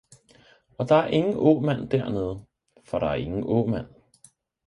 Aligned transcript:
–og 0.77 0.89
der 0.89 0.95
er 0.95 1.07
ingen 1.07 1.33
åmand 1.37 1.89
dernede, 1.89 2.45
for 2.85 2.99
der 2.99 3.07
er 3.07 3.15
ingen 3.15 3.43
åmand! 3.45 3.87